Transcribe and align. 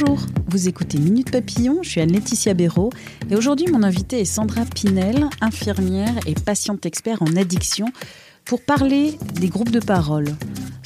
Bonjour, 0.00 0.26
vous 0.46 0.68
écoutez 0.68 0.98
Minute 0.98 1.32
Papillon, 1.32 1.82
je 1.82 1.88
suis 1.88 2.00
Anne-Laetitia 2.00 2.54
Béraud 2.54 2.90
et 3.30 3.34
aujourd'hui 3.34 3.66
mon 3.66 3.82
invité 3.82 4.20
est 4.20 4.24
Sandra 4.24 4.64
Pinel, 4.64 5.26
infirmière 5.40 6.14
et 6.26 6.34
patiente 6.34 6.86
expert 6.86 7.20
en 7.22 7.34
addiction 7.36 7.86
pour 8.44 8.62
parler 8.62 9.18
des 9.40 9.48
groupes 9.48 9.70
de 9.70 9.80
parole. 9.80 10.26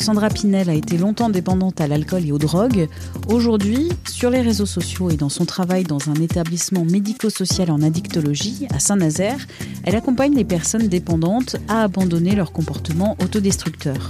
Sandra 0.03 0.31
Pinel 0.31 0.69
a 0.69 0.75
été 0.75 0.99
longtemps 0.99 1.31
dépendante 1.31 1.81
à 1.81 1.87
l'alcool 1.87 2.27
et 2.27 2.33
aux 2.33 2.39
drogues. 2.39 2.89
Aujourd'hui, 3.29 3.89
sur 4.05 4.31
les 4.31 4.41
réseaux 4.41 4.67
sociaux 4.67 5.11
et 5.11 5.17
dans 5.17 5.29
son 5.29 5.45
travail 5.45 5.85
dans 5.85 6.11
un 6.11 6.15
établissement 6.15 6.85
médico-social 6.85 7.71
en 7.71 7.83
addictologie 7.83 8.67
à 8.75 8.81
Saint-Nazaire, 8.81 9.47
elle 9.85 9.95
accompagne 9.95 10.35
les 10.35 10.45
personnes 10.45 10.89
dépendantes 10.89 11.55
à 11.69 11.85
abandonner 11.85 12.35
leur 12.35 12.51
comportement 12.51 13.17
autodestructeur. 13.23 14.09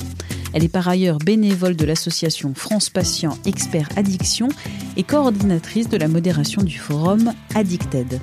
Elle 0.54 0.64
est 0.64 0.72
par 0.72 0.88
ailleurs 0.88 1.18
bénévole 1.18 1.76
de 1.76 1.84
l'association 1.84 2.54
France 2.54 2.88
Patients 2.88 3.36
Experts 3.44 3.90
Addiction 3.94 4.48
et 4.96 5.02
coordinatrice 5.02 5.90
de 5.90 5.98
la 5.98 6.08
modération 6.08 6.62
du 6.62 6.78
forum 6.78 7.34
Addicted. 7.54 8.18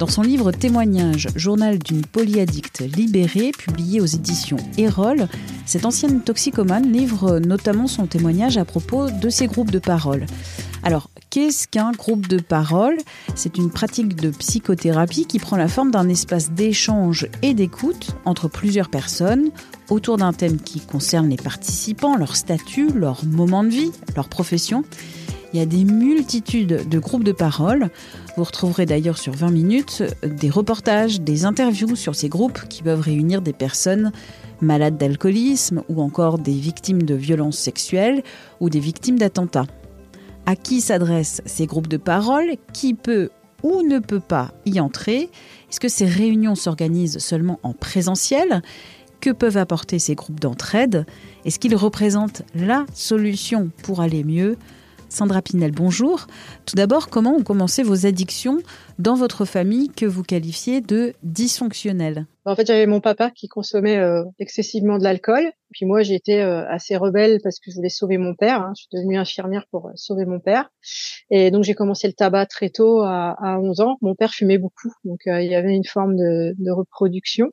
Dans 0.00 0.06
son 0.06 0.22
livre 0.22 0.50
Témoignage, 0.50 1.28
journal 1.36 1.78
d'une 1.78 2.00
polyaddicte 2.00 2.80
libérée, 2.80 3.52
publié 3.52 4.00
aux 4.00 4.06
éditions 4.06 4.56
Erol, 4.78 5.28
cette 5.66 5.84
ancienne 5.84 6.22
toxicomane 6.22 6.90
livre 6.90 7.38
notamment 7.38 7.86
son 7.86 8.06
témoignage 8.06 8.56
à 8.56 8.64
propos 8.64 9.10
de 9.10 9.28
ces 9.28 9.46
groupes 9.46 9.70
de 9.70 9.78
parole. 9.78 10.24
Alors, 10.82 11.10
qu'est-ce 11.28 11.68
qu'un 11.68 11.92
groupe 11.92 12.28
de 12.28 12.38
parole? 12.38 12.96
C'est 13.34 13.58
une 13.58 13.68
pratique 13.68 14.16
de 14.16 14.30
psychothérapie 14.30 15.26
qui 15.26 15.38
prend 15.38 15.58
la 15.58 15.68
forme 15.68 15.90
d'un 15.90 16.08
espace 16.08 16.50
d'échange 16.50 17.28
et 17.42 17.52
d'écoute 17.52 18.16
entre 18.24 18.48
plusieurs 18.48 18.88
personnes 18.88 19.50
autour 19.90 20.16
d'un 20.16 20.32
thème 20.32 20.58
qui 20.58 20.80
concerne 20.80 21.28
les 21.28 21.36
participants, 21.36 22.16
leur 22.16 22.36
statut, 22.36 22.88
leur 22.94 23.22
moment 23.26 23.64
de 23.64 23.68
vie, 23.68 23.92
leur 24.16 24.30
profession. 24.30 24.82
Il 25.52 25.58
y 25.58 25.62
a 25.62 25.66
des 25.66 25.84
multitudes 25.84 26.88
de 26.88 26.98
groupes 27.00 27.24
de 27.24 27.32
parole. 27.32 27.90
Vous 28.36 28.44
retrouverez 28.44 28.86
d'ailleurs 28.86 29.18
sur 29.18 29.32
20 29.32 29.50
minutes 29.50 30.04
des 30.22 30.48
reportages, 30.48 31.20
des 31.20 31.44
interviews 31.44 31.96
sur 31.96 32.14
ces 32.14 32.28
groupes 32.28 32.68
qui 32.68 32.84
peuvent 32.84 33.00
réunir 33.00 33.42
des 33.42 33.52
personnes 33.52 34.12
malades 34.60 34.96
d'alcoolisme 34.96 35.82
ou 35.88 36.02
encore 36.02 36.38
des 36.38 36.52
victimes 36.52 37.02
de 37.02 37.14
violences 37.14 37.58
sexuelles 37.58 38.22
ou 38.60 38.70
des 38.70 38.78
victimes 38.78 39.18
d'attentats. 39.18 39.66
À 40.46 40.54
qui 40.54 40.80
s'adressent 40.80 41.42
ces 41.46 41.66
groupes 41.66 41.88
de 41.88 41.96
parole 41.96 42.52
Qui 42.72 42.94
peut 42.94 43.30
ou 43.64 43.82
ne 43.82 43.98
peut 43.98 44.20
pas 44.20 44.52
y 44.66 44.78
entrer? 44.78 45.30
Est-ce 45.68 45.80
que 45.80 45.88
ces 45.88 46.06
réunions 46.06 46.54
s'organisent 46.54 47.18
seulement 47.18 47.58
en 47.64 47.72
présentiel? 47.72 48.62
Que 49.20 49.30
peuvent 49.30 49.56
apporter 49.56 49.98
ces 49.98 50.14
groupes 50.14 50.40
d'entraide? 50.40 51.06
Est-ce 51.44 51.58
qu'ils 51.58 51.76
représentent 51.76 52.42
la 52.54 52.86
solution 52.94 53.70
pour 53.82 54.00
aller 54.00 54.22
mieux? 54.22 54.56
Sandra 55.10 55.42
Pinel, 55.42 55.72
bonjour. 55.72 56.28
Tout 56.66 56.76
d'abord, 56.76 57.08
comment 57.08 57.34
ont 57.34 57.42
commencé 57.42 57.82
vos 57.82 58.06
addictions 58.06 58.58
dans 59.00 59.16
votre 59.16 59.44
famille 59.44 59.88
que 59.88 60.06
vous 60.06 60.22
qualifiez 60.22 60.80
de 60.80 61.14
dysfonctionnelles? 61.24 62.26
En 62.44 62.54
fait, 62.54 62.64
j'avais 62.64 62.86
mon 62.86 63.00
papa 63.00 63.32
qui 63.32 63.48
consommait 63.48 63.98
euh, 63.98 64.22
excessivement 64.38 64.98
de 64.98 65.02
l'alcool. 65.02 65.50
Puis 65.72 65.84
moi, 65.84 66.02
j'étais 66.02 66.40
euh, 66.40 66.64
assez 66.68 66.96
rebelle 66.96 67.40
parce 67.42 67.58
que 67.58 67.72
je 67.72 67.76
voulais 67.76 67.88
sauver 67.88 68.18
mon 68.18 68.36
père. 68.36 68.62
Hein. 68.62 68.72
Je 68.76 68.82
suis 68.82 68.88
devenue 68.92 69.18
infirmière 69.18 69.66
pour 69.72 69.88
euh, 69.88 69.92
sauver 69.96 70.26
mon 70.26 70.38
père. 70.38 70.70
Et 71.28 71.50
donc, 71.50 71.64
j'ai 71.64 71.74
commencé 71.74 72.06
le 72.06 72.12
tabac 72.12 72.46
très 72.46 72.70
tôt, 72.70 73.00
à, 73.00 73.34
à 73.42 73.58
11 73.58 73.80
ans. 73.80 73.96
Mon 74.02 74.14
père 74.14 74.30
fumait 74.30 74.58
beaucoup. 74.58 74.92
Donc, 75.04 75.22
il 75.26 75.50
y 75.50 75.56
avait 75.56 75.74
une 75.74 75.84
forme 75.84 76.14
de, 76.14 76.54
de 76.56 76.70
reproduction. 76.70 77.48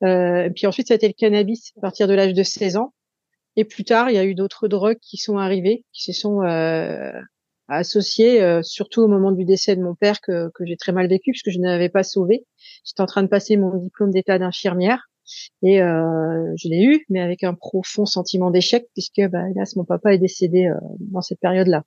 puis 0.00 0.66
ensuite, 0.66 0.88
c'était 0.88 1.08
le 1.08 1.14
cannabis 1.16 1.72
à 1.78 1.80
partir 1.80 2.06
de 2.06 2.12
l'âge 2.12 2.34
de 2.34 2.42
16 2.42 2.76
ans. 2.76 2.92
Et 3.56 3.64
plus 3.64 3.84
tard, 3.84 4.10
il 4.10 4.14
y 4.14 4.18
a 4.18 4.24
eu 4.24 4.34
d'autres 4.34 4.68
drogues 4.68 4.98
qui 5.00 5.16
sont 5.18 5.36
arrivées, 5.36 5.84
qui 5.92 6.02
se 6.02 6.18
sont 6.18 6.42
euh, 6.42 7.12
associées, 7.68 8.42
euh, 8.42 8.62
surtout 8.62 9.02
au 9.02 9.08
moment 9.08 9.32
du 9.32 9.44
décès 9.44 9.76
de 9.76 9.82
mon 9.82 9.94
père 9.94 10.20
que, 10.20 10.50
que 10.54 10.64
j'ai 10.64 10.76
très 10.76 10.92
mal 10.92 11.08
vécu 11.08 11.32
puisque 11.32 11.50
je 11.50 11.58
n'avais 11.58 11.88
pas 11.88 12.02
sauvé. 12.02 12.46
J'étais 12.84 13.02
en 13.02 13.06
train 13.06 13.22
de 13.22 13.28
passer 13.28 13.56
mon 13.56 13.76
diplôme 13.76 14.10
d'état 14.10 14.38
d'infirmière 14.38 15.08
et 15.62 15.82
euh, 15.82 16.52
je 16.56 16.68
l'ai 16.68 16.82
eu, 16.82 17.04
mais 17.08 17.20
avec 17.20 17.44
un 17.44 17.54
profond 17.54 18.04
sentiment 18.06 18.50
d'échec 18.50 18.86
puisque, 18.94 19.22
bah, 19.30 19.48
hélas, 19.50 19.76
mon 19.76 19.84
papa 19.84 20.14
est 20.14 20.18
décédé 20.18 20.66
euh, 20.66 20.74
dans 21.00 21.20
cette 21.20 21.40
période-là. 21.40 21.84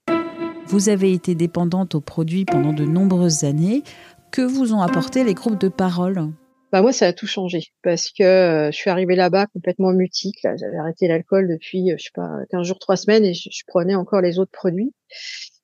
Vous 0.67 0.89
avez 0.89 1.11
été 1.11 1.35
dépendante 1.35 1.95
aux 1.95 2.01
produits 2.01 2.45
pendant 2.45 2.73
de 2.73 2.85
nombreuses 2.85 3.43
années. 3.43 3.83
Que 4.31 4.41
vous 4.41 4.73
ont 4.73 4.81
apporté 4.81 5.23
les 5.23 5.33
groupes 5.33 5.59
de 5.59 5.69
parole? 5.69 6.31
Bah 6.75 6.81
moi 6.81 6.91
ça 6.91 7.07
a 7.07 7.13
tout 7.13 7.25
changé 7.25 7.71
parce 7.83 8.11
que 8.11 8.21
euh, 8.21 8.69
je 8.69 8.75
suis 8.75 8.89
arrivée 8.89 9.15
là-bas 9.15 9.45
complètement 9.53 9.93
mutique. 9.93 10.39
J'avais 10.43 10.75
arrêté 10.75 11.07
l'alcool 11.07 11.47
depuis 11.47 11.89
euh, 11.89 11.95
je 11.97 12.03
sais 12.03 12.09
pas 12.13 12.29
15 12.51 12.67
jours, 12.67 12.79
3 12.79 12.97
semaines 12.97 13.23
et 13.23 13.33
je, 13.33 13.49
prenais 13.65 13.95
encore 13.95 14.19
les 14.19 14.39
autres 14.39 14.51
produits. 14.51 14.93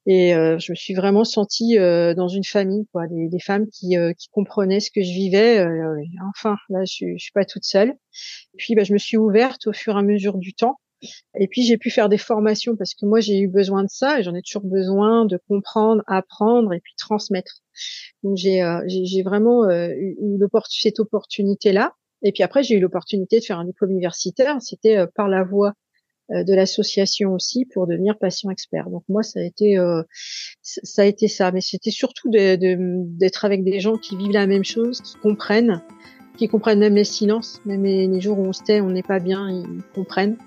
Et 0.05 0.33
euh, 0.33 0.57
je 0.57 0.71
me 0.71 0.75
suis 0.75 0.93
vraiment 0.93 1.25
sentie 1.25 1.77
euh, 1.77 2.13
dans 2.13 2.29
une 2.29 2.45
famille, 2.45 2.87
quoi, 2.93 3.07
des, 3.07 3.27
des 3.27 3.39
femmes 3.41 3.67
qui, 3.67 3.97
euh, 3.97 4.13
qui 4.13 4.29
comprenaient 4.29 4.79
ce 4.79 4.89
que 4.89 5.03
je 5.03 5.11
vivais. 5.11 5.61
enfin, 6.29 6.55
là, 6.69 6.79
je, 6.85 7.07
je 7.17 7.21
suis 7.21 7.33
pas 7.33 7.43
toute 7.43 7.65
seule. 7.65 7.89
Et 7.89 8.57
puis, 8.57 8.73
bah, 8.73 8.85
je 8.85 8.93
me 8.93 8.97
suis 8.97 9.17
ouverte 9.17 9.67
au 9.67 9.73
fur 9.73 9.97
et 9.97 9.99
à 9.99 10.03
mesure 10.03 10.37
du 10.37 10.53
temps. 10.53 10.79
Et 11.39 11.47
puis 11.47 11.63
j'ai 11.63 11.77
pu 11.77 11.89
faire 11.89 12.09
des 12.09 12.17
formations 12.17 12.75
parce 12.75 12.93
que 12.93 13.05
moi 13.05 13.19
j'ai 13.19 13.39
eu 13.39 13.47
besoin 13.47 13.83
de 13.83 13.89
ça 13.89 14.19
et 14.19 14.23
j'en 14.23 14.35
ai 14.35 14.41
toujours 14.41 14.63
besoin 14.63 15.25
de 15.25 15.39
comprendre, 15.47 16.03
apprendre 16.07 16.73
et 16.73 16.79
puis 16.79 16.93
transmettre. 16.97 17.61
Donc 18.23 18.37
j'ai 18.37 18.61
euh, 18.61 18.81
vraiment 19.23 19.65
euh, 19.65 19.89
eu 19.89 20.39
cette 20.69 20.99
opportunité 20.99 21.71
là. 21.71 21.93
Et 22.23 22.31
puis 22.31 22.43
après 22.43 22.63
j'ai 22.63 22.75
eu 22.75 22.79
l'opportunité 22.79 23.39
de 23.39 23.45
faire 23.45 23.59
un 23.59 23.65
diplôme 23.65 23.91
universitaire. 23.91 24.57
C'était 24.61 24.97
euh, 24.97 25.07
par 25.15 25.27
la 25.27 25.43
voie 25.43 25.73
euh, 26.31 26.43
de 26.43 26.53
l'association 26.53 27.33
aussi 27.33 27.65
pour 27.65 27.87
devenir 27.87 28.17
patient 28.17 28.49
expert. 28.51 28.89
Donc 28.89 29.03
moi 29.09 29.23
ça 29.23 29.39
a 29.39 29.43
été 29.43 29.77
euh, 29.77 30.03
ça 30.61 31.01
a 31.01 31.05
été 31.05 31.27
ça, 31.27 31.51
mais 31.51 31.61
c'était 31.61 31.91
surtout 31.91 32.29
d'être 32.29 32.61
de, 32.61 33.45
avec 33.45 33.63
des 33.63 33.79
gens 33.79 33.97
qui 33.97 34.15
vivent 34.15 34.31
la 34.31 34.47
même 34.47 34.63
chose, 34.63 35.01
qui 35.01 35.15
comprennent, 35.17 35.81
qui 36.41 36.47
comprennent 36.47 36.79
même 36.79 36.95
les 36.95 37.03
silences, 37.03 37.61
même 37.65 37.83
les, 37.83 38.19
jours 38.19 38.39
où 38.39 38.45
on 38.47 38.51
se 38.51 38.63
tait, 38.63 38.81
on 38.81 38.89
n'est 38.89 39.03
pas 39.03 39.19
bien, 39.19 39.47
ils 39.47 39.83
comprennent. 39.93 40.37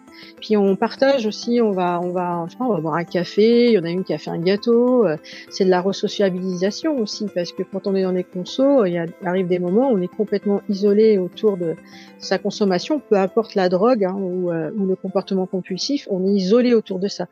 Puis 0.40 0.56
on 0.56 0.74
partage 0.74 1.24
aussi, 1.24 1.60
on 1.60 1.70
va, 1.70 2.00
on 2.02 2.10
va, 2.10 2.46
je 2.48 2.56
sais 2.56 2.58
on 2.60 2.72
va 2.72 2.80
boire 2.80 2.94
un 2.94 3.04
café. 3.04 3.66
Il 3.68 3.74
y 3.74 3.78
en 3.78 3.84
a 3.84 3.90
une 3.90 4.02
qui 4.02 4.12
a 4.12 4.18
fait 4.18 4.30
un 4.30 4.40
gâteau. 4.40 5.06
Euh, 5.06 5.16
c'est 5.50 5.64
de 5.64 5.70
la 5.70 5.80
resociabilisation 5.80 6.98
aussi, 6.98 7.26
parce 7.32 7.52
que 7.52 7.62
quand 7.62 7.86
on 7.86 7.94
est 7.94 8.02
dans 8.02 8.10
les 8.10 8.24
consos, 8.24 8.84
il, 8.86 9.06
arrive 9.24 9.46
des 9.46 9.60
moments 9.60 9.92
où 9.92 9.96
on 9.96 10.00
est 10.00 10.08
complètement 10.08 10.62
isolé 10.68 11.16
autour 11.18 11.56
de 11.56 11.76
sa 12.18 12.38
consommation, 12.38 12.98
peu 12.98 13.14
importe 13.14 13.54
la 13.54 13.68
drogue 13.68 14.02
hein, 14.02 14.16
ou, 14.18 14.50
euh, 14.50 14.72
ou, 14.76 14.86
le 14.86 14.96
comportement 14.96 15.46
compulsif, 15.46 16.08
on 16.10 16.26
est 16.26 16.32
isolé 16.32 16.74
autour 16.74 16.98
de 16.98 17.06
ça. 17.06 17.28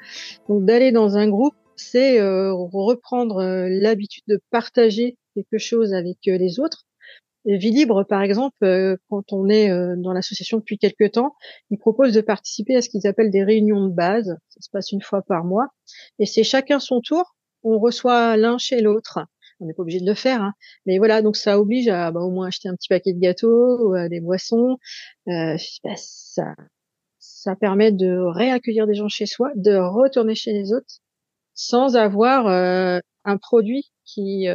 Donc 0.49 0.65
d'aller 0.65 0.93
dans 0.93 1.17
un 1.17 1.29
groupe, 1.29 1.57
c'est 1.75 2.21
euh, 2.21 2.53
reprendre 2.53 3.43
l'habitude 3.69 4.23
de 4.29 4.39
partager 4.53 5.17
quelque 5.35 5.59
chose 5.59 5.95
avec 5.95 6.19
les 6.27 6.61
autres 6.61 6.85
Vie 7.45 7.71
Libre, 7.73 8.05
par 8.05 8.23
exemple, 8.23 8.57
euh, 8.63 8.97
quand 9.09 9.33
on 9.33 9.49
est 9.49 9.71
euh, 9.71 9.95
dans 9.97 10.13
l'association 10.13 10.59
depuis 10.59 10.79
quelques 10.79 11.13
temps, 11.13 11.35
ils 11.71 11.79
proposent 11.79 12.13
de 12.13 12.21
participer 12.21 12.77
à 12.77 12.83
ce 12.83 12.89
qu'ils 12.89 13.07
appellent 13.07 13.33
des 13.33 13.43
réunions 13.43 13.87
de 13.87 13.93
base. 13.93 14.37
Ça 14.49 14.61
se 14.61 14.71
passe 14.71 14.93
une 14.93 15.03
fois 15.03 15.23
par 15.23 15.45
mois. 15.45 15.69
Et 16.21 16.27
c'est 16.27 16.45
chacun 16.45 16.79
son 16.79 17.01
tour. 17.01 17.35
On 17.65 17.79
reçoit 17.79 18.37
l'un 18.37 18.59
chez 18.59 18.81
l'autre. 18.81 19.19
On 19.59 19.67
n'est 19.67 19.75
pas 19.75 19.83
obligé 19.83 20.01
de 20.01 20.07
le 20.07 20.15
faire. 20.15 20.41
Hein. 20.43 20.53
Mais 20.87 20.99
voilà, 20.99 21.21
donc 21.21 21.37
ça 21.37 21.59
oblige 21.59 21.89
à 21.89 22.13
bah, 22.13 22.21
au 22.21 22.31
moins 22.31 22.47
acheter 22.47 22.69
un 22.69 22.75
petit 22.75 22.89
paquet 22.89 23.13
de 23.13 23.19
gâteaux, 23.19 23.89
ou, 23.89 24.09
des 24.09 24.21
boissons. 24.21 24.77
Euh, 25.29 25.57
bah, 25.83 25.95
ça, 25.97 26.55
ça 27.19 27.57
permet 27.57 27.91
de 27.91 28.19
réaccueillir 28.19 28.87
des 28.87 28.95
gens 28.95 29.09
chez 29.09 29.27
soi, 29.27 29.51
de 29.57 29.75
retourner 29.75 30.35
chez 30.35 30.53
les 30.53 30.73
autres 30.73 31.01
sans 31.55 31.97
avoir 31.97 32.47
un 32.47 33.37
produit 33.37 33.93
qui 34.05 34.47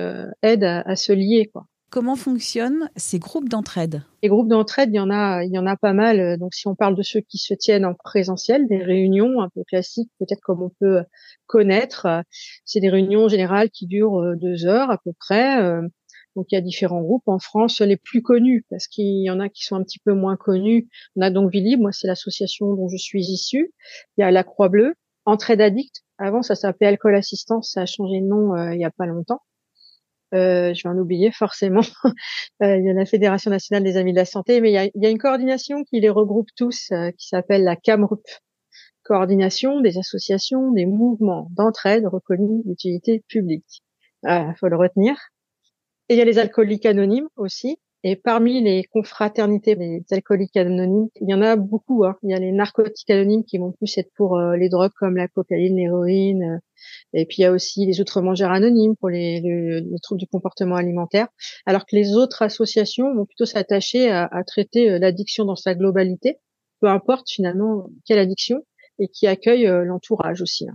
aide 0.42 0.64
à, 0.64 0.82
à 0.82 0.96
se 0.96 1.14
lier. 1.14 1.50
quoi. 1.54 1.68
Comment 1.90 2.16
fonctionnent 2.16 2.90
ces 2.98 3.18
groupes 3.18 3.48
d'entraide? 3.48 4.04
Les 4.22 4.30
groupes 4.30 4.50
d'entraide, 4.50 4.90
il 4.92 4.96
y 4.96 5.00
en 5.00 5.10
a, 5.10 5.44
il 5.44 5.54
y 5.54 5.58
en 5.58 5.66
a 5.66 5.78
pas 5.78 5.94
mal. 5.94 6.38
Donc, 6.38 6.54
si 6.54 6.68
on 6.68 6.76
parle 6.76 6.96
de 6.96 7.02
ceux 7.02 7.22
qui 7.22 7.38
se 7.38 7.54
tiennent 7.54 7.86
en 7.86 7.94
présentiel, 7.94 8.68
des 8.68 8.84
réunions 8.84 9.42
un 9.42 9.50
peu 9.50 9.64
classiques, 9.64 10.12
peut-être 10.20 10.42
comme 10.42 10.62
on 10.62 10.72
peut 10.82 11.04
connaître, 11.46 12.08
c'est 12.66 12.82
des 12.82 12.90
réunions 12.90 13.30
générales 13.30 13.70
qui 13.70 13.88
durent 13.88 14.20
euh, 14.22 14.36
deux 14.36 14.66
heures 14.66 14.92
à 14.92 14.98
peu 14.98 15.14
près. 15.18 15.62
Euh, 15.62 15.82
Donc 16.36 16.48
il 16.52 16.56
y 16.56 16.58
a 16.58 16.62
différents 16.62 17.02
groupes 17.02 17.28
en 17.28 17.40
France, 17.40 17.80
les 17.82 17.98
plus 17.98 18.22
connus, 18.22 18.66
parce 18.70 18.88
qu'il 18.88 19.24
y 19.24 19.30
en 19.30 19.40
a 19.40 19.50
qui 19.50 19.64
sont 19.64 19.76
un 19.76 19.84
petit 19.84 20.00
peu 20.00 20.14
moins 20.14 20.36
connus. 20.36 20.90
On 21.16 21.22
a 21.22 21.32
donc 21.32 21.52
Vili, 21.52 21.78
moi 21.78 21.92
c'est 21.94 22.08
l'association 22.08 22.74
dont 22.76 22.90
je 22.90 22.98
suis 22.98 23.22
issue. 23.22 23.74
Il 24.18 24.22
y 24.22 24.24
a 24.24 24.30
la 24.32 24.44
Croix 24.44 24.70
Bleue, 24.70 24.94
Entraide 25.26 25.62
Addict. 25.62 26.04
Avant 26.20 26.42
ça 26.44 26.56
s'appelait 26.56 26.88
Alcool 26.88 27.16
Assistance, 27.16 27.72
ça 27.74 27.82
a 27.82 27.86
changé 27.86 28.20
de 28.22 28.28
nom 28.28 28.56
euh, 28.56 28.74
il 28.76 28.80
y 28.82 28.86
a 28.86 28.92
pas 28.92 29.06
longtemps. 29.06 29.42
Euh, 30.34 30.74
je 30.74 30.84
vais 30.84 30.94
en 30.94 30.98
oublier 30.98 31.32
forcément. 31.32 31.82
il 32.62 32.86
y 32.86 32.90
a 32.90 32.94
la 32.94 33.06
Fédération 33.06 33.50
nationale 33.52 33.84
des 33.84 33.98
amis 33.98 34.12
de 34.12 34.18
la 34.18 34.26
santé, 34.26 34.62
mais 34.62 34.72
il 34.72 34.74
y 34.74 34.78
a, 34.78 34.86
il 34.86 35.04
y 35.04 35.06
a 35.06 35.10
une 35.10 35.18
coordination 35.18 35.84
qui 35.84 36.00
les 36.00 36.10
regroupe 36.10 36.50
tous, 36.56 36.90
qui 37.18 37.28
s'appelle 37.28 37.64
la 37.64 37.76
CAMRUP, 37.76 38.26
coordination 39.04 39.80
des 39.80 39.98
associations, 39.98 40.72
des 40.72 40.86
mouvements 40.86 41.48
d'entraide 41.52 42.06
reconnus 42.06 42.66
d'utilité 42.66 43.24
publique. 43.28 43.84
Il 44.24 44.54
faut 44.60 44.68
le 44.68 44.78
retenir. 44.78 45.16
Et 46.10 46.16
il 46.16 46.18
y 46.18 46.22
a 46.22 46.26
les 46.26 46.40
alcooliques 46.40 46.86
anonymes 46.86 47.30
aussi. 47.36 47.78
Et 48.04 48.16
parmi 48.16 48.62
les 48.62 48.84
confraternités 48.84 49.76
des 49.76 50.04
alcooliques 50.12 50.56
anonymes, 50.56 51.10
il 51.20 51.30
y 51.30 51.34
en 51.34 51.42
a 51.42 51.56
beaucoup. 51.56 52.06
Hein. 52.06 52.16
Il 52.22 52.30
y 52.30 52.34
a 52.34 52.40
les 52.40 52.52
narcotiques 52.52 53.10
anonymes 53.10 53.44
qui 53.44 53.58
vont 53.58 53.72
plus 53.72 53.98
être 53.98 54.12
pour 54.16 54.38
euh, 54.38 54.56
les 54.56 54.70
drogues 54.70 54.92
comme 55.00 55.18
la 55.18 55.28
cocaïne, 55.28 55.78
l'héroïne. 55.78 56.44
Euh, 56.44 56.58
et 57.14 57.26
puis 57.26 57.38
il 57.40 57.42
y 57.42 57.46
a 57.46 57.52
aussi 57.52 57.86
les 57.88 58.00
outre-mangeurs 58.00 58.52
anonymes 58.52 58.96
pour 58.96 59.10
les, 59.10 59.42
les, 59.42 60.00
troubles 60.04 60.20
du 60.20 60.28
comportement 60.28 60.76
alimentaire. 60.76 61.28
Alors 61.66 61.86
que 61.86 61.96
les 61.96 62.14
autres 62.14 62.44
associations 62.44 63.14
vont 63.16 63.26
plutôt 63.26 63.46
s'attacher 63.46 64.12
à, 64.12 64.30
à, 64.32 64.44
traiter 64.44 64.92
euh, 64.92 65.00
l'addiction 65.00 65.46
dans 65.46 65.56
sa 65.56 65.74
globalité, 65.74 66.38
peu 66.82 66.88
importe 66.88 67.28
finalement 67.30 67.90
quelle 68.06 68.20
addiction, 68.20 68.64
et 69.00 69.08
qui 69.08 69.26
accueille 69.26 69.68
l'entourage 69.86 70.42
aussi. 70.42 70.68
Hein. 70.68 70.74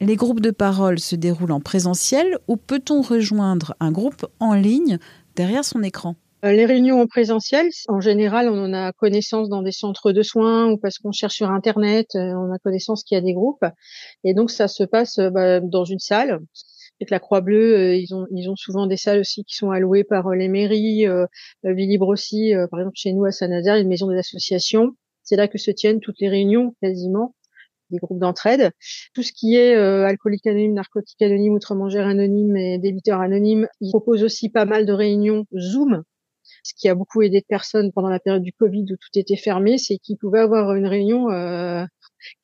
Les 0.00 0.16
groupes 0.16 0.40
de 0.40 0.50
parole 0.50 0.98
se 0.98 1.14
déroulent 1.14 1.52
en 1.52 1.60
présentiel 1.60 2.38
ou 2.48 2.56
peut-on 2.56 3.00
rejoindre 3.00 3.76
un 3.78 3.92
groupe 3.92 4.26
en 4.40 4.54
ligne 4.54 4.98
derrière 5.36 5.64
son 5.64 5.82
écran? 5.82 6.16
Les 6.52 6.66
réunions 6.66 7.00
en 7.00 7.06
présentiel, 7.06 7.68
en 7.88 8.00
général, 8.00 8.48
on 8.48 8.58
en 8.58 8.72
a 8.72 8.92
connaissance 8.92 9.48
dans 9.48 9.62
des 9.62 9.72
centres 9.72 10.12
de 10.12 10.22
soins 10.22 10.70
ou 10.70 10.78
parce 10.78 10.98
qu'on 10.98 11.12
cherche 11.12 11.34
sur 11.34 11.50
Internet, 11.50 12.08
euh, 12.14 12.34
on 12.34 12.52
a 12.52 12.58
connaissance 12.58 13.04
qu'il 13.04 13.16
y 13.16 13.18
a 13.18 13.22
des 13.22 13.34
groupes. 13.34 13.64
Et 14.24 14.34
donc, 14.34 14.50
ça 14.50 14.68
se 14.68 14.84
passe 14.84 15.18
euh, 15.18 15.30
bah, 15.30 15.60
dans 15.60 15.84
une 15.84 15.98
salle. 15.98 16.40
Avec 17.00 17.10
la 17.10 17.18
Croix-Bleue, 17.18 17.96
ils 17.96 18.14
ont 18.14 18.26
ils 18.30 18.48
ont 18.48 18.54
souvent 18.54 18.86
des 18.86 18.96
salles 18.96 19.18
aussi 19.18 19.44
qui 19.44 19.56
sont 19.56 19.70
allouées 19.70 20.04
par 20.04 20.30
les 20.30 20.48
mairies. 20.48 21.08
Euh, 21.08 21.26
Villib 21.64 22.02
aussi, 22.02 22.52
par 22.70 22.78
exemple 22.78 22.96
chez 22.96 23.12
nous 23.12 23.24
à 23.24 23.32
Saint-Nazaire, 23.32 23.76
une 23.76 23.88
maison 23.88 24.08
des 24.08 24.18
associations. 24.18 24.92
C'est 25.24 25.34
là 25.34 25.48
que 25.48 25.58
se 25.58 25.72
tiennent 25.72 25.98
toutes 25.98 26.20
les 26.20 26.28
réunions 26.28 26.76
quasiment 26.80 27.34
des 27.90 27.98
groupes 27.98 28.18
d'entraide. 28.18 28.70
Tout 29.14 29.22
ce 29.22 29.32
qui 29.32 29.56
est 29.56 29.74
euh, 29.74 30.06
alcoolique 30.06 30.46
anonyme, 30.46 30.74
narcotique 30.74 31.20
anonyme, 31.22 31.54
outre-mangère 31.54 32.06
anonyme 32.06 32.56
et 32.56 32.78
débiteur 32.78 33.20
anonyme, 33.20 33.66
ils 33.80 33.90
proposent 33.90 34.24
aussi 34.24 34.50
pas 34.50 34.64
mal 34.64 34.86
de 34.86 34.92
réunions 34.92 35.44
Zoom. 35.58 36.02
Ce 36.62 36.72
qui 36.76 36.88
a 36.88 36.94
beaucoup 36.94 37.22
aidé 37.22 37.40
de 37.40 37.46
personnes 37.46 37.92
pendant 37.92 38.08
la 38.08 38.20
période 38.20 38.42
du 38.42 38.52
Covid 38.52 38.84
où 38.84 38.96
tout 38.96 39.18
était 39.18 39.36
fermé, 39.36 39.78
c'est 39.78 39.98
qu'ils 39.98 40.16
pouvaient 40.16 40.40
avoir 40.40 40.74
une 40.74 40.86
réunion 40.86 41.30
euh, 41.30 41.84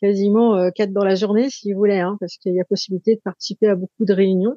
quasiment 0.01 0.57
euh, 0.57 0.71
quatre 0.75 0.93
dans 0.93 1.05
la 1.05 1.15
journée 1.15 1.51
s'ils 1.51 1.75
voulaient, 1.75 2.01
hein, 2.01 2.17
parce 2.21 2.37
qu'il 2.37 2.55
y 2.55 2.61
a 2.61 2.65
possibilité 2.65 3.17
de 3.17 3.21
participer 3.21 3.69
à 3.69 3.75
beaucoup 3.75 4.05
de 4.05 4.13
réunions. 4.13 4.57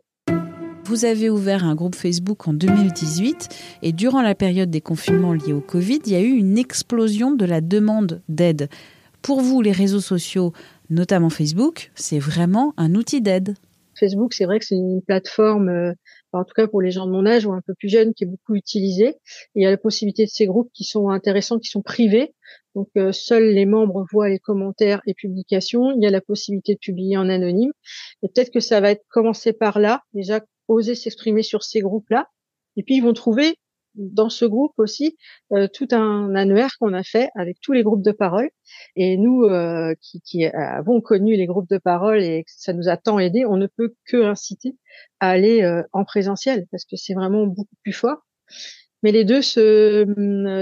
Vous 0.86 1.06
avez 1.06 1.30
ouvert 1.30 1.64
un 1.64 1.76
groupe 1.76 1.96
Facebook 1.96 2.48
en 2.48 2.54
2018 2.54 3.50
et 3.84 3.94
durant 3.94 4.22
la 4.22 4.36
période 4.36 4.70
des 4.70 4.82
confinements 4.82 5.34
liés 5.34 5.54
au 5.54 5.62
Covid, 5.62 6.02
il 6.06 6.12
y 6.12 6.16
a 6.16 6.22
eu 6.22 6.32
une 6.32 6.58
explosion 6.58 7.32
de 7.34 7.46
la 7.46 7.62
demande 7.62 8.22
d'aide. 8.28 8.68
Pour 9.22 9.40
vous, 9.40 9.62
les 9.62 9.72
réseaux 9.72 10.02
sociaux, 10.02 10.52
notamment 10.90 11.30
Facebook, 11.30 11.92
c'est 11.96 12.20
vraiment 12.20 12.74
un 12.76 12.96
outil 12.96 13.22
d'aide. 13.22 13.56
Facebook, 13.98 14.34
c'est 14.34 14.44
vrai 14.44 14.60
que 14.60 14.66
c'est 14.66 14.76
une 14.76 15.02
plateforme, 15.02 15.70
euh, 15.70 15.94
en 16.40 16.44
tout 16.44 16.54
cas 16.56 16.68
pour 16.68 16.82
les 16.82 16.92
gens 16.92 17.06
de 17.06 17.12
mon 17.12 17.26
âge 17.26 17.46
ou 17.46 17.54
un 17.54 17.62
peu 17.62 17.74
plus 17.74 17.90
jeunes, 17.90 18.14
qui 18.14 18.24
est 18.24 18.28
beaucoup 18.28 18.56
utilisée. 18.56 19.10
Et 19.10 19.16
il 19.56 19.64
y 19.64 19.66
a 19.66 19.72
la 19.72 19.78
possibilité 19.78 20.26
de 20.26 20.30
ces 20.30 20.46
groupes 20.46 20.72
qui 20.74 20.84
sont 20.84 21.10
intéressants, 21.10 21.60
qui 21.60 21.70
sont 21.70 21.82
privés. 21.82 22.34
Donc 22.76 22.90
euh, 22.98 23.12
seuls 23.12 23.50
les 23.50 23.66
membres 23.66 24.06
voient 24.12 24.30
les 24.30 24.40
commentaires 24.40 25.02
et 25.06 25.14
publications. 25.14 25.92
Il 25.92 26.04
y 26.04 26.08
a 26.08 26.10
la 26.10 26.22
possibilité 26.22 26.74
de 26.74 26.80
publier 26.80 27.18
en 27.18 27.30
anonyme. 27.30 27.72
Et 28.24 28.28
peut-être 28.28 28.52
que 28.52 28.60
ça 28.60 28.82
va 28.82 28.92
être 28.92 29.06
commencé 29.10 29.54
par 29.54 29.80
là, 29.80 30.02
déjà 30.14 30.42
oser 30.68 30.96
s'exprimer 30.96 31.44
sur 31.44 31.64
ces 31.64 31.82
groupes-là. 31.82 32.28
Et 32.78 32.84
puis 32.84 32.96
ils 32.96 33.02
vont 33.02 33.14
trouver 33.14 33.56
dans 33.96 34.30
ce 34.30 34.46
groupe 34.46 34.74
aussi 34.78 35.18
euh, 35.52 35.68
tout 35.72 35.88
un 35.92 36.36
annuaire 36.36 36.72
qu'on 36.80 36.94
a 36.94 37.04
fait 37.04 37.30
avec 37.36 37.58
tous 37.62 37.74
les 37.74 37.84
groupes 37.84 38.04
de 38.04 38.12
parole. 38.12 38.50
Et 38.96 39.18
nous, 39.18 39.44
euh, 39.44 39.94
qui, 40.02 40.22
qui, 40.22 40.46
avons 40.46 41.02
connu 41.02 41.36
les 41.36 41.46
groupes 41.46 41.70
de 41.70 41.78
parole 41.78 42.22
et 42.22 42.44
que 42.44 42.52
ça 42.56 42.74
nous 42.74 42.90
a 42.90 42.98
tant 42.98 43.20
aidé, 43.20 43.46
on 43.46 43.58
ne 43.58 43.68
peut 43.68 43.96
que 44.06 44.24
inciter 44.24 44.78
à 45.20 45.30
aller 45.30 45.62
euh, 45.62 45.84
en 45.92 46.04
présentiel 46.06 46.66
parce 46.72 46.86
que 46.86 46.96
c'est 46.96 47.14
vraiment 47.14 47.46
beaucoup 47.46 47.76
plus 47.84 47.94
fort. 47.94 48.26
Mais 49.04 49.12
les 49.12 49.26
deux 49.26 49.42
se, 49.42 50.06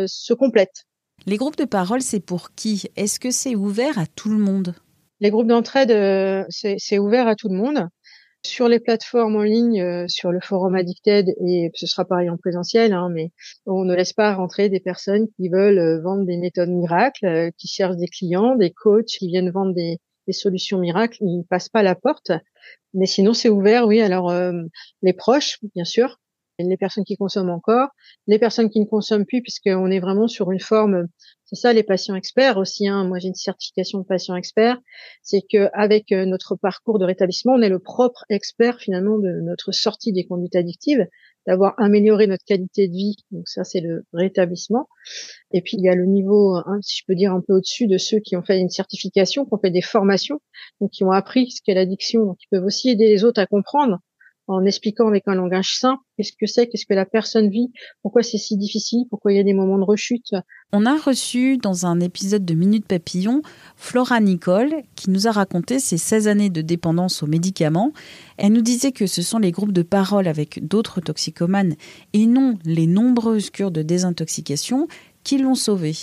se 0.07 0.34
complètent. 0.34 0.86
Les 1.27 1.38
groupes 1.38 1.57
de 1.57 1.66
parole, 1.66 2.01
c'est 2.01 2.19
pour 2.19 2.56
qui? 2.56 2.89
Est-ce 2.95 3.19
que 3.19 3.30
c'est 3.30 3.56
ouvert 3.56 4.00
à 4.00 4.07
tout 4.07 4.30
le 4.30 4.39
monde? 4.39 4.74
Les 5.19 5.30
groupes 5.30 5.48
d'entraide, 5.48 5.92
c'est 6.50 6.98
ouvert 6.98 7.27
à 7.27 7.36
tout 7.36 7.50
le 7.50 7.56
monde. 7.56 7.88
Sur 8.43 8.67
les 8.67 8.79
plateformes 8.79 9.35
en 9.35 9.43
ligne, 9.43 9.81
euh, 9.81 10.05
sur 10.07 10.31
le 10.31 10.39
forum 10.41 10.73
Addicted, 10.73 11.29
et 11.45 11.69
ce 11.75 11.85
sera 11.85 12.05
pareil 12.05 12.27
en 12.29 12.38
présentiel, 12.38 12.91
hein, 12.91 13.09
mais 13.13 13.31
on 13.67 13.85
ne 13.85 13.95
laisse 13.95 14.13
pas 14.13 14.33
rentrer 14.33 14.67
des 14.67 14.79
personnes 14.79 15.27
qui 15.38 15.49
veulent 15.49 15.77
euh, 15.77 16.01
vendre 16.01 16.25
des 16.25 16.38
méthodes 16.38 16.69
miracles, 16.69 17.25
euh, 17.27 17.51
qui 17.55 17.67
cherchent 17.67 17.97
des 17.97 18.07
clients, 18.07 18.55
des 18.55 18.71
coachs 18.71 19.05
qui 19.05 19.27
viennent 19.27 19.51
vendre 19.51 19.75
des, 19.75 19.99
des 20.25 20.33
solutions 20.33 20.79
miracles. 20.79 21.17
Ils 21.21 21.39
ne 21.39 21.43
passent 21.43 21.69
pas 21.69 21.83
la 21.83 21.93
porte. 21.93 22.31
Mais 22.95 23.05
sinon, 23.05 23.33
c'est 23.33 23.49
ouvert, 23.49 23.85
oui. 23.85 24.01
Alors, 24.01 24.33
les 25.01 25.13
proches, 25.13 25.59
bien 25.75 25.85
sûr, 25.85 26.19
les 26.59 26.77
personnes 26.77 27.05
qui 27.05 27.15
consomment 27.15 27.51
encore, 27.51 27.89
les 28.27 28.39
personnes 28.39 28.69
qui 28.69 28.79
ne 28.79 28.85
consomment 28.85 29.25
plus, 29.25 29.41
puisqu'on 29.41 29.89
est 29.89 29.99
vraiment 29.99 30.27
sur 30.27 30.51
une 30.51 30.59
forme, 30.59 31.07
c'est 31.51 31.59
ça 31.59 31.74
les 31.74 31.83
patients 31.83 32.15
experts 32.15 32.57
aussi. 32.57 32.88
Hein. 32.88 33.03
Moi, 33.03 33.19
j'ai 33.19 33.27
une 33.27 33.36
certification 33.36 34.00
de 34.00 34.06
patient 34.06 34.36
expert. 34.38 34.77
C'est 35.21 35.42
que 35.42 35.69
avec 35.74 36.13
euh, 36.13 36.25
notre 36.25 36.56
parcours 36.56 36.98
de 36.98 37.03
rétablissement, 37.03 37.53
on 37.53 37.62
est 37.62 37.69
le 37.69 37.80
propre 37.80 38.24
expert 38.30 38.80
finalement 38.80 39.18
de 39.18 39.42
notre 39.42 39.74
sortie 39.74 40.13
des 40.13 40.25
conduites 40.25 40.56
addictives, 40.56 41.06
d'avoir 41.45 41.74
amélioré 41.77 42.27
notre 42.27 42.45
qualité 42.45 42.88
de 42.88 42.94
vie. 42.94 43.18
Donc 43.31 43.50
ça, 43.50 43.65
c'est 43.65 43.81
le 43.81 44.06
rétablissement. 44.13 44.88
Et 45.51 45.62
puis 45.62 45.75
il 45.77 45.83
y 45.83 45.89
a 45.89 45.95
le 45.95 46.06
niveau, 46.06 46.56
hein, 46.56 46.80
si 46.81 47.00
je 47.00 47.03
peux 47.06 47.15
dire 47.15 47.33
un 47.33 47.42
peu 47.45 47.53
au-dessus 47.53 47.88
de 47.88 47.98
ceux 47.98 48.19
qui 48.19 48.38
ont 48.38 48.44
fait 48.44 48.57
une 48.57 48.69
certification, 48.69 49.44
qui 49.44 49.53
ont 49.53 49.59
fait 49.59 49.71
des 49.71 49.81
formations, 49.81 50.39
donc 50.80 50.92
qui 50.92 51.03
ont 51.03 51.12
appris 51.12 51.51
ce 51.51 51.62
qu'est 51.62 51.74
l'addiction, 51.74 52.36
qui 52.36 52.48
peuvent 52.50 52.63
aussi 52.63 52.92
aider 52.92 53.07
les 53.07 53.25
autres 53.25 53.42
à 53.42 53.45
comprendre 53.45 54.00
en 54.51 54.65
expliquant 54.65 55.07
avec 55.07 55.24
un 55.27 55.36
langage 55.36 55.77
simple 55.77 56.01
qu'est-ce 56.18 56.33
que 56.33 56.45
c'est, 56.45 56.68
qu'est-ce 56.68 56.86
que 56.86 56.94
la 56.94 57.06
personne 57.06 57.50
vit, 57.50 57.71
pourquoi 58.01 58.24
c'est 58.24 58.38
si 58.38 58.57
difficile, 58.57 59.06
pourquoi 59.09 59.33
il 59.33 59.38
y 59.38 59.39
a 59.39 59.44
des 59.44 59.53
moments 59.53 59.77
de 59.77 59.83
rechute. 59.83 60.33
On 60.71 60.86
a 60.86 60.98
reçu 60.98 61.57
dans 61.57 61.86
un 61.86 62.00
épisode 62.00 62.45
de 62.45 62.53
Minute 62.53 62.86
Papillon 62.86 63.42
Flora 63.75 64.19
Nicole 64.19 64.74
qui 64.95 65.09
nous 65.09 65.27
a 65.27 65.31
raconté 65.31 65.79
ses 65.79 65.98
16 65.98 66.27
années 66.27 66.50
de 66.50 66.62
dépendance 66.62 67.24
aux 67.24 67.27
médicaments. 67.27 67.91
Elle 68.38 68.53
nous 68.53 68.62
disait 68.62 68.91
que 68.91 69.08
ce 69.08 69.22
sont 69.22 69.39
les 69.39 69.51
groupes 69.51 69.74
de 69.74 69.84
parole 69.84 70.27
avec 70.27 70.67
d'autres 70.67 71.01
toxicomanes 71.01 71.75
et 72.13 72.25
non 72.25 72.58
les 72.65 72.88
nombreuses 72.88 73.50
cures 73.50 73.72
de 73.72 73.81
désintoxication 73.81 74.88
qui 75.24 75.38
l'ont 75.38 75.55
sauvée. 75.55 75.96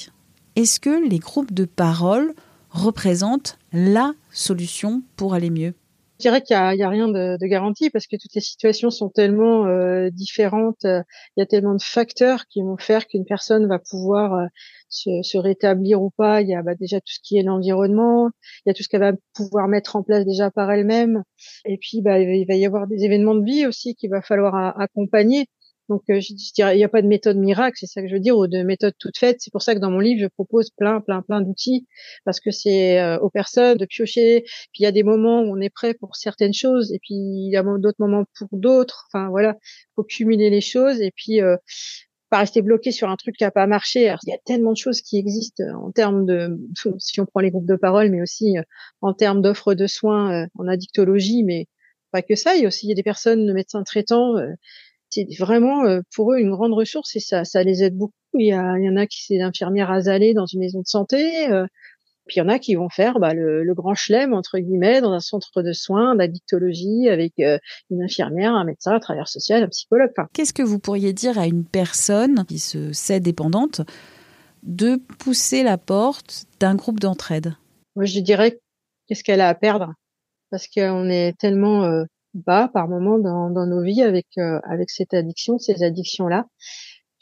Est-ce 0.56 0.80
que 0.80 1.08
les 1.08 1.18
groupes 1.18 1.52
de 1.52 1.64
parole 1.64 2.34
représentent 2.70 3.58
la 3.72 4.12
solution 4.32 5.02
pour 5.16 5.34
aller 5.34 5.50
mieux? 5.50 5.74
Je 6.18 6.22
dirais 6.22 6.42
qu'il 6.42 6.56
y, 6.56 6.76
y 6.78 6.82
a, 6.82 6.88
rien 6.88 7.08
de, 7.08 7.38
de, 7.38 7.46
garanti 7.46 7.90
parce 7.90 8.06
que 8.06 8.16
toutes 8.16 8.34
les 8.34 8.40
situations 8.40 8.90
sont 8.90 9.08
tellement 9.08 9.66
euh, 9.66 10.10
différentes. 10.10 10.82
Il 10.84 11.04
y 11.36 11.42
a 11.42 11.46
tellement 11.46 11.74
de 11.74 11.82
facteurs 11.82 12.46
qui 12.48 12.60
vont 12.60 12.76
faire 12.76 13.06
qu'une 13.06 13.24
personne 13.24 13.68
va 13.68 13.78
pouvoir 13.78 14.34
euh, 14.34 14.46
se, 14.88 15.10
se, 15.22 15.38
rétablir 15.38 16.02
ou 16.02 16.10
pas. 16.10 16.42
Il 16.42 16.48
y 16.48 16.54
a 16.54 16.62
bah, 16.62 16.74
déjà 16.74 17.00
tout 17.00 17.12
ce 17.12 17.20
qui 17.22 17.38
est 17.38 17.42
l'environnement. 17.42 18.30
Il 18.64 18.70
y 18.70 18.70
a 18.70 18.74
tout 18.74 18.82
ce 18.82 18.88
qu'elle 18.88 19.00
va 19.00 19.12
pouvoir 19.34 19.68
mettre 19.68 19.94
en 19.94 20.02
place 20.02 20.24
déjà 20.24 20.50
par 20.50 20.70
elle-même. 20.72 21.22
Et 21.64 21.78
puis, 21.78 22.02
bah, 22.02 22.18
il 22.18 22.46
va 22.46 22.54
y 22.54 22.66
avoir 22.66 22.88
des 22.88 23.04
événements 23.04 23.36
de 23.36 23.44
vie 23.44 23.66
aussi 23.66 23.94
qu'il 23.94 24.10
va 24.10 24.20
falloir 24.20 24.78
accompagner. 24.80 25.46
Donc, 25.88 26.02
euh, 26.10 26.20
je, 26.20 26.34
dirais, 26.54 26.74
il 26.74 26.78
n'y 26.78 26.84
a 26.84 26.88
pas 26.88 27.00
de 27.00 27.06
méthode 27.06 27.38
miracle, 27.38 27.78
c'est 27.80 27.86
ça 27.86 28.02
que 28.02 28.08
je 28.08 28.14
veux 28.14 28.20
dire, 28.20 28.36
ou 28.36 28.46
de 28.46 28.62
méthode 28.62 28.94
toute 28.98 29.16
faite. 29.16 29.36
C'est 29.40 29.50
pour 29.50 29.62
ça 29.62 29.74
que 29.74 29.80
dans 29.80 29.90
mon 29.90 30.00
livre, 30.00 30.20
je 30.20 30.26
propose 30.26 30.70
plein, 30.70 31.00
plein, 31.00 31.22
plein 31.22 31.40
d'outils, 31.40 31.86
parce 32.24 32.40
que 32.40 32.50
c'est 32.50 33.00
euh, 33.00 33.18
aux 33.20 33.30
personnes 33.30 33.78
de 33.78 33.86
piocher. 33.86 34.42
Puis 34.44 34.80
il 34.80 34.82
y 34.82 34.86
a 34.86 34.92
des 34.92 35.02
moments 35.02 35.40
où 35.40 35.56
on 35.56 35.60
est 35.60 35.70
prêt 35.70 35.94
pour 35.94 36.16
certaines 36.16 36.52
choses, 36.52 36.92
et 36.92 36.98
puis 36.98 37.14
il 37.14 37.50
y 37.50 37.56
a 37.56 37.62
d'autres 37.62 38.00
moments 38.00 38.24
pour 38.38 38.48
d'autres. 38.52 39.06
Enfin 39.10 39.30
voilà, 39.30 39.56
faut 39.96 40.04
cumuler 40.04 40.50
les 40.50 40.60
choses, 40.60 41.00
et 41.00 41.10
puis 41.14 41.40
euh, 41.40 41.56
pas 42.30 42.38
rester 42.40 42.60
bloqué 42.60 42.92
sur 42.92 43.08
un 43.08 43.16
truc 43.16 43.36
qui 43.36 43.44
a 43.44 43.50
pas 43.50 43.66
marché. 43.66 44.02
il 44.02 44.30
y 44.30 44.34
a 44.34 44.38
tellement 44.44 44.72
de 44.72 44.76
choses 44.76 45.00
qui 45.00 45.18
existent 45.18 45.64
en 45.82 45.90
termes 45.92 46.26
de, 46.26 46.58
si 46.98 47.20
on 47.20 47.26
prend 47.26 47.40
les 47.40 47.50
groupes 47.50 47.66
de 47.66 47.76
parole, 47.76 48.10
mais 48.10 48.20
aussi 48.20 48.56
en 49.00 49.14
termes 49.14 49.40
d'offres 49.40 49.72
de 49.74 49.86
soins 49.86 50.46
en 50.54 50.68
addictologie, 50.68 51.44
mais 51.44 51.66
pas 52.12 52.20
que 52.20 52.34
ça. 52.34 52.54
Il 52.54 52.62
y 52.62 52.64
a 52.64 52.68
aussi 52.68 52.94
des 52.94 53.02
personnes, 53.02 53.46
de 53.46 53.52
médecins 53.54 53.82
traitants 53.82 54.34
c'est 55.10 55.26
vraiment 55.38 55.84
euh, 55.84 56.00
pour 56.14 56.32
eux 56.32 56.38
une 56.38 56.50
grande 56.50 56.72
ressource 56.72 57.16
et 57.16 57.20
ça, 57.20 57.44
ça 57.44 57.62
les 57.62 57.82
aide 57.82 57.96
beaucoup. 57.96 58.12
Il 58.34 58.46
y, 58.46 58.52
a, 58.52 58.76
il 58.78 58.84
y 58.84 58.88
en 58.88 58.96
a 58.96 59.06
qui 59.06 59.24
c'est 59.24 59.40
infirmière 59.40 59.90
azalée 59.90 60.34
dans 60.34 60.46
une 60.46 60.60
maison 60.60 60.80
de 60.80 60.86
santé. 60.86 61.50
Euh, 61.50 61.66
Puis 62.26 62.36
il 62.36 62.38
y 62.40 62.42
en 62.42 62.48
a 62.48 62.58
qui 62.58 62.74
vont 62.74 62.90
faire 62.90 63.18
bah, 63.18 63.32
le, 63.32 63.72
grand 63.74 63.94
chelem 63.94 64.34
entre 64.34 64.58
guillemets 64.58 65.00
dans 65.00 65.12
un 65.12 65.20
centre 65.20 65.62
de 65.62 65.72
soins 65.72 66.14
d'addictologie 66.14 67.08
avec 67.08 67.32
euh, 67.40 67.58
une 67.90 68.02
infirmière, 68.02 68.54
un 68.54 68.64
médecin, 68.64 68.92
un 68.92 69.00
travailleur 69.00 69.28
social, 69.28 69.62
un 69.62 69.68
psychologue. 69.68 70.12
Qu'est-ce 70.34 70.52
que 70.52 70.62
vous 70.62 70.78
pourriez 70.78 71.14
dire 71.14 71.38
à 71.38 71.46
une 71.46 71.64
personne 71.64 72.44
qui 72.46 72.58
se 72.58 72.92
sait 72.92 73.20
dépendante 73.20 73.80
de 74.62 75.00
pousser 75.18 75.62
la 75.62 75.78
porte 75.78 76.44
d'un 76.60 76.74
groupe 76.74 77.00
d'entraide? 77.00 77.54
Moi, 77.96 78.04
je 78.04 78.20
dirais 78.20 78.60
qu'est-ce 79.06 79.24
qu'elle 79.24 79.40
a 79.40 79.48
à 79.48 79.54
perdre? 79.54 79.94
Parce 80.50 80.68
qu'on 80.68 81.08
est 81.08 81.36
tellement 81.38 81.84
euh, 81.84 82.04
bas 82.34 82.68
par 82.72 82.88
moment 82.88 83.18
dans, 83.18 83.66
nos 83.66 83.82
vies 83.82 84.02
avec 84.02 84.26
euh, 84.38 84.60
avec 84.64 84.90
cette 84.90 85.14
addiction, 85.14 85.58
ces 85.58 85.82
addictions 85.82 86.28
là, 86.28 86.46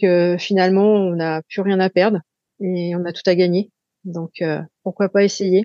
que 0.01 0.37
finalement 0.39 0.95
on 0.95 1.17
n'a 1.17 1.43
plus 1.49 1.63
rien 1.63 1.81
à 1.81 1.91
perdre 1.91 2.21
et 2.61 2.95
on 2.97 3.05
a 3.05 3.13
tout 3.13 3.23
à 3.29 3.35
gagner. 3.35 3.71
Donc 4.05 4.43
euh, 4.43 4.61
pourquoi 4.83 5.09
pas 5.09 5.25
essayer? 5.25 5.65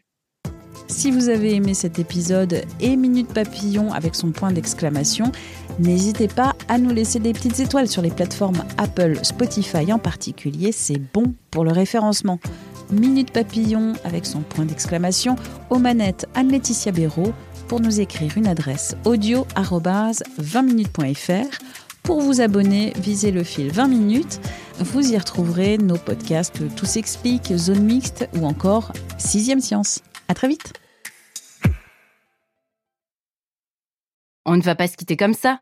Si 0.87 1.09
vous 1.09 1.29
avez 1.29 1.55
aimé 1.55 1.73
cet 1.73 1.99
épisode 1.99 2.63
et 2.81 2.97
Minute 2.97 3.33
Papillon 3.33 3.93
avec 3.93 4.13
son 4.13 4.31
point 4.31 4.51
d'exclamation, 4.51 5.31
n'hésitez 5.79 6.27
pas 6.27 6.53
à 6.67 6.77
nous 6.77 6.93
laisser 6.93 7.19
des 7.19 7.31
petites 7.31 7.61
étoiles 7.61 7.87
sur 7.87 8.01
les 8.01 8.09
plateformes 8.09 8.63
Apple, 8.77 9.17
Spotify 9.23 9.93
en 9.93 9.99
particulier, 9.99 10.73
c'est 10.73 10.99
bon 10.99 11.33
pour 11.49 11.63
le 11.63 11.71
référencement. 11.71 12.39
Minute 12.91 13.31
Papillon 13.31 13.93
avec 14.03 14.25
son 14.25 14.41
point 14.41 14.65
d'exclamation 14.65 15.37
aux 15.69 15.79
manettes 15.79 16.27
Anne-Laetitia 16.35 16.91
Béraud 16.91 17.31
pour 17.71 17.79
nous 17.79 18.01
écrire 18.01 18.37
une 18.37 18.47
adresse 18.47 18.97
audio 19.05 19.47
20minutes.fr. 19.55 21.57
Pour 22.03 22.19
vous 22.19 22.41
abonner, 22.41 22.91
visez 22.97 23.31
le 23.31 23.45
fil 23.45 23.71
20 23.71 23.87
minutes. 23.87 24.41
Vous 24.79 25.13
y 25.13 25.17
retrouverez 25.17 25.77
nos 25.77 25.95
podcasts 25.95 26.61
Tout 26.75 26.85
s'explique, 26.85 27.55
Zone 27.55 27.85
mixte 27.85 28.27
ou 28.35 28.45
encore 28.45 28.91
Sixième 29.17 29.61
Science. 29.61 30.01
À 30.27 30.33
très 30.33 30.49
vite. 30.49 30.73
On 34.43 34.57
ne 34.57 34.61
va 34.61 34.75
pas 34.75 34.89
se 34.89 34.97
quitter 34.97 35.15
comme 35.15 35.33
ça. 35.33 35.61